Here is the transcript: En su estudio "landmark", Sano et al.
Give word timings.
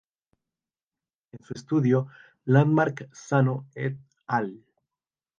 En 1.31 1.45
su 1.45 1.53
estudio 1.53 2.07
"landmark", 2.45 3.11
Sano 3.15 3.67
et 3.75 3.99
al. 4.25 4.65